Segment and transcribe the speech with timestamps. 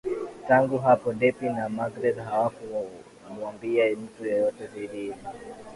[0.47, 5.15] Tangu hapo Debby na magreth hawakumwambia mtu yeyote siri ile